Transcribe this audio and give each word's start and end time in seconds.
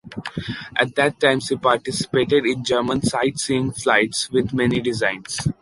At 0.77 0.95
that 0.95 1.19
time, 1.19 1.41
she 1.41 1.57
participated 1.57 2.43
in 2.47 2.63
German 2.63 3.03
sightseeing 3.03 3.71
flights 3.71 4.31
with 4.31 4.51
many 4.51 4.81
designs. 4.81 5.37